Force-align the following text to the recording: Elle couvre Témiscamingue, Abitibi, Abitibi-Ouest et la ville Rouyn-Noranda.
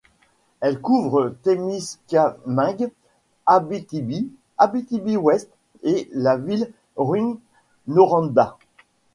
Elle 0.61 0.81
couvre 0.81 1.29
Témiscamingue, 1.43 2.89
Abitibi, 3.45 4.31
Abitibi-Ouest 4.57 5.51
et 5.83 6.09
la 6.11 6.37
ville 6.37 6.71
Rouyn-Noranda. 6.95 8.57